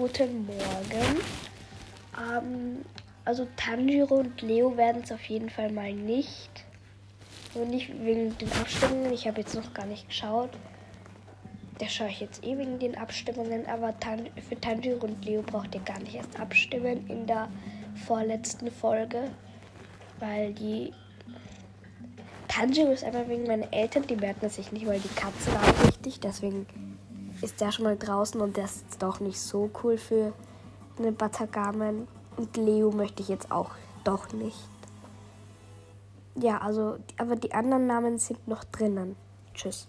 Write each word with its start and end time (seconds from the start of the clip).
guten 0.00 0.46
Morgen. 0.46 1.20
Ähm, 2.18 2.78
also 3.26 3.46
Tanjiro 3.56 4.14
und 4.14 4.40
Leo 4.40 4.74
werden 4.78 5.02
es 5.04 5.12
auf 5.12 5.22
jeden 5.24 5.50
Fall 5.50 5.70
mal 5.70 5.92
nicht. 5.92 6.64
Und 7.52 7.68
nicht 7.68 7.90
wegen 8.02 8.36
den 8.38 8.50
Abstimmungen. 8.52 9.12
Ich 9.12 9.26
habe 9.26 9.42
jetzt 9.42 9.54
noch 9.54 9.74
gar 9.74 9.84
nicht 9.84 10.08
geschaut. 10.08 10.50
Da 11.78 11.86
schaue 11.86 12.08
ich 12.08 12.20
jetzt 12.20 12.42
eh 12.42 12.56
wegen 12.56 12.78
den 12.78 12.96
Abstimmungen. 12.96 13.66
Aber 13.66 13.98
Tan 14.00 14.30
für 14.48 14.58
Tanjiro 14.58 15.04
und 15.04 15.22
Leo 15.22 15.42
braucht 15.42 15.74
ihr 15.74 15.82
gar 15.82 15.98
nicht 15.98 16.14
erst 16.14 16.40
abstimmen 16.40 17.06
in 17.10 17.26
der 17.26 17.50
vorletzten 18.06 18.70
Folge. 18.70 19.30
Weil 20.18 20.54
die 20.54 20.94
Tanjiro 22.48 22.90
ist 22.90 23.04
einfach 23.04 23.28
wegen 23.28 23.46
meinen 23.46 23.70
Eltern. 23.70 24.06
Die 24.06 24.16
merken 24.16 24.48
sich 24.48 24.72
nicht 24.72 24.86
mal 24.86 24.98
die 24.98 25.14
Katzen 25.14 25.52
auch 25.58 25.86
richtig. 25.86 26.20
Deswegen 26.20 26.66
ist 27.42 27.60
der 27.60 27.72
schon 27.72 27.84
mal 27.84 27.96
draußen 27.96 28.40
und 28.40 28.56
das 28.56 28.76
ist 28.76 29.02
doch 29.02 29.20
nicht 29.20 29.40
so 29.40 29.70
cool 29.82 29.98
für 29.98 30.32
eine 30.98 31.12
Batagamen. 31.12 32.06
Und 32.36 32.56
Leo 32.56 32.90
möchte 32.90 33.22
ich 33.22 33.28
jetzt 33.28 33.50
auch 33.50 33.70
doch 34.04 34.32
nicht. 34.32 34.58
Ja, 36.36 36.58
also, 36.58 36.96
aber 37.18 37.36
die 37.36 37.52
anderen 37.52 37.86
Namen 37.86 38.18
sind 38.18 38.46
noch 38.48 38.64
drinnen. 38.64 39.16
Tschüss. 39.54 39.88